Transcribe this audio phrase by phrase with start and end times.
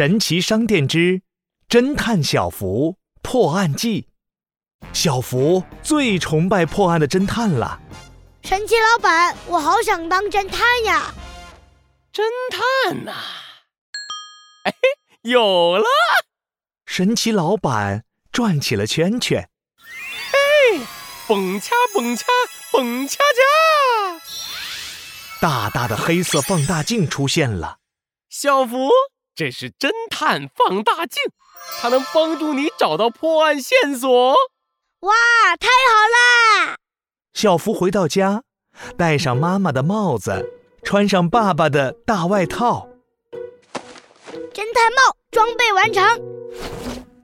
[0.00, 1.20] 神奇商店之
[1.68, 4.08] 侦探小福破案记。
[4.94, 7.78] 小福最崇拜破案的侦探了。
[8.42, 11.12] 神奇老板，我好想当侦探呀！
[12.14, 13.12] 侦探呐、
[14.64, 14.72] 哎，
[15.20, 15.84] 有了！
[16.86, 19.50] 神奇老板转起了圈圈，
[20.32, 20.80] 嘿
[21.28, 22.24] 蹦恰蹦恰
[22.72, 24.22] 蹦恰恰！
[25.42, 27.80] 大大的黑色放大镜出现了。
[28.30, 28.88] 小福，
[29.40, 31.22] 这是侦探放大镜，
[31.80, 34.34] 它能帮助你找到破案线索。
[35.00, 35.14] 哇，
[35.58, 36.76] 太好啦！
[37.32, 38.42] 小福回到家，
[38.98, 42.86] 戴上妈妈的帽子，穿上爸爸的大外套。
[44.52, 46.04] 侦探帽装备完成，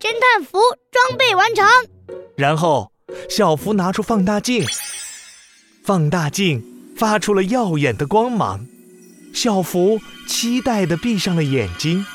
[0.01, 0.59] 侦探服
[0.91, 1.67] 装备完成。
[2.35, 2.91] 然后，
[3.29, 4.65] 小福拿出放大镜，
[5.85, 8.67] 放大镜发出了耀眼的光芒。
[9.37, 12.07] 小福期待的闭上了眼睛。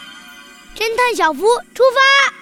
[0.75, 1.41] 侦探小福
[1.75, 2.34] 出发！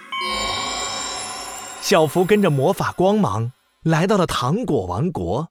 [1.82, 3.52] 小福跟着魔法光芒
[3.84, 5.50] 来到了糖果王国。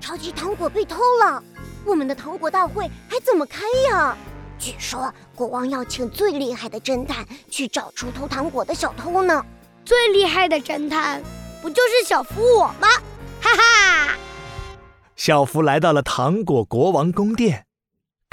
[0.00, 1.40] 超级糖果被偷了，
[1.84, 4.16] 我们的糖果大会还怎么开呀？
[4.58, 9.46] 据说国王要请最厉害的侦探去找出偷糖果的小偷呢。
[9.84, 11.22] 最厉害的侦探
[11.62, 12.88] 不就是小福我吗？
[13.40, 14.16] 哈哈！
[15.14, 17.66] 小福来到了糖果国王宫殿，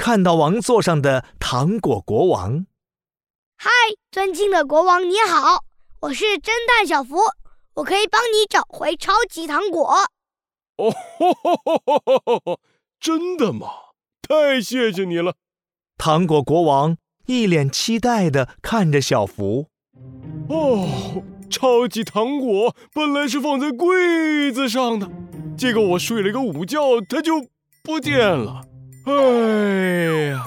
[0.06, 2.68] 看到王座上的糖果国王。
[3.58, 3.72] 嗨，
[4.12, 5.64] 尊敬的国王你好，
[6.02, 7.16] 我是侦探小福，
[7.74, 9.84] 我可以帮你找回超级糖果。
[10.78, 10.94] 哦！
[13.00, 13.68] 真的吗？
[14.22, 15.34] 太谢谢你了！
[15.98, 19.70] 糖果国王一脸期待地看着小福。
[20.50, 20.88] 哦，
[21.50, 25.10] 超级糖果本来是放在柜子上的，
[25.58, 27.48] 结果我睡了个午觉，它就
[27.82, 28.62] 不见了。
[29.06, 29.14] 哎
[30.32, 30.44] 呀！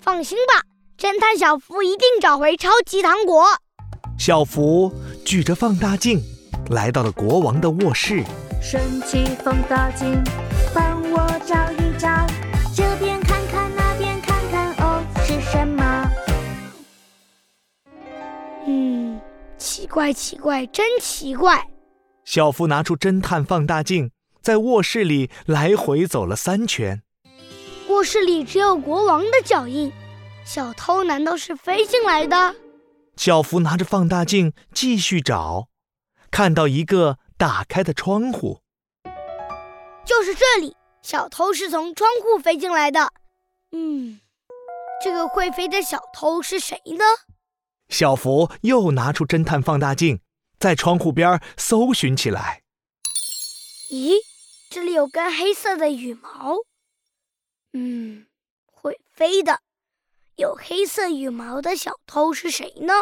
[0.00, 0.62] 放心吧，
[0.98, 3.46] 侦探小福一定找回超级糖果。
[4.18, 4.92] 小福
[5.24, 6.20] 举着放大镜
[6.70, 8.24] 来到了国王的卧室。
[8.60, 10.22] 神奇放大镜，
[10.74, 12.26] 帮我找一找，
[12.74, 16.10] 这边看看，那边看看，哦，是什么？
[18.66, 19.20] 嗯，
[19.56, 21.64] 奇怪，奇怪，真奇怪。
[22.24, 24.10] 小福拿出侦探放大镜，
[24.42, 27.02] 在卧室里来回走了三圈。
[28.04, 29.90] 卧室里只有国王的脚印，
[30.44, 32.54] 小偷难道是飞进来的？
[33.16, 35.68] 小福拿着放大镜继续找，
[36.30, 38.60] 看到一个打开的窗户，
[40.04, 40.76] 就是这里。
[41.00, 43.10] 小偷是从窗户飞进来的。
[43.72, 44.20] 嗯，
[45.02, 47.04] 这个会飞的小偷是谁呢？
[47.88, 50.20] 小福又拿出侦探放大镜，
[50.58, 52.60] 在窗户边搜寻起来。
[53.90, 54.16] 咦，
[54.68, 56.58] 这里有根黑色的羽毛。
[57.76, 58.26] 嗯，
[58.66, 59.60] 会飞的，
[60.36, 62.94] 有黑色羽毛的小偷是谁呢？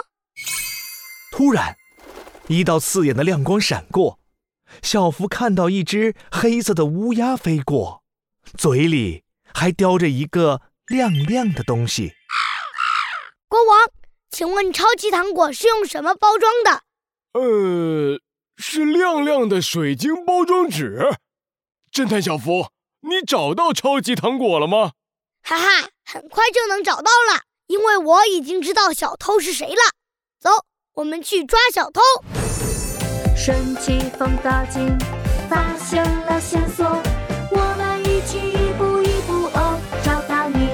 [1.31, 1.77] 突然，
[2.49, 4.19] 一道刺眼的亮光闪过，
[4.83, 8.03] 小福看到一只黑色的乌鸦飞过，
[8.57, 12.15] 嘴里还叼着一个亮亮的东西。
[13.49, 13.91] 国王，
[14.31, 16.85] 请问超级糖果是用什么包装的？
[17.39, 18.19] 呃，
[18.57, 21.11] 是亮亮的水晶包装纸。
[21.93, 22.69] 侦探小福，
[23.05, 24.93] 你找到超级糖果了吗？
[25.43, 29.93] 哈哈，很快就能找到了，因为我已经知道小偷是谁了。
[30.39, 30.51] 走，
[30.95, 32.01] 我们去抓小偷。
[33.37, 34.97] 神奇放大镜，
[35.51, 36.87] 发现了线索，
[37.51, 40.69] 我们一起一步一步哦，找到你。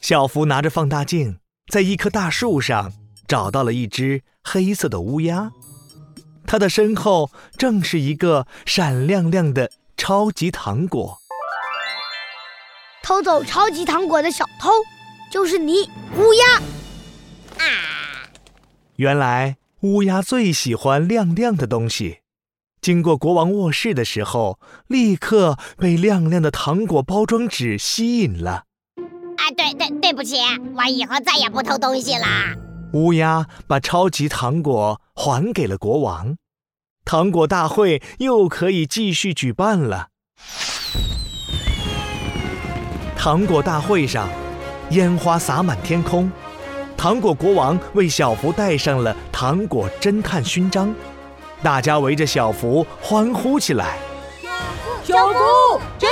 [0.00, 1.38] 小福拿着放大镜，
[1.70, 2.90] 在一棵大树上
[3.28, 5.52] 找到了一只黑色的乌鸦，
[6.46, 11.18] 它的身后正是一个闪亮亮的超级糖果。
[13.02, 14.70] 偷走超级糖果的小偷
[15.30, 16.56] 就是你，乌鸦。
[17.58, 17.64] 啊
[18.96, 22.20] 原来乌鸦最喜欢亮亮的东西。
[22.80, 28.64] 经过国王卧室的时候，立刻被亮亮的糖果包装纸吸引了。
[29.36, 30.36] 啊，对对，对不起，
[30.76, 32.54] 我以后再也不偷东西啦。
[32.92, 36.36] 乌鸦把超级糖果还给了国王，
[37.04, 40.08] 糖果大会又可以继续举办了。
[43.16, 44.28] 糖果大会上，
[44.90, 46.30] 烟花洒满天空，
[46.96, 50.94] 糖果国王为小福戴上了糖果侦探勋章，
[51.62, 53.98] 大家围着小福欢呼起来。
[55.02, 56.06] 小福，侦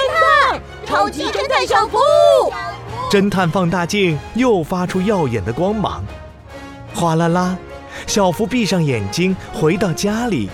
[0.48, 1.98] 探，超级侦探小福。
[3.10, 6.04] 侦探放大镜又发出耀眼的光芒，
[6.94, 7.56] 哗啦啦，
[8.06, 10.48] 小福闭上眼睛回到家里，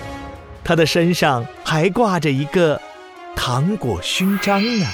[0.69, 2.79] 他的身上还挂着一个
[3.35, 4.87] 糖果勋章呢。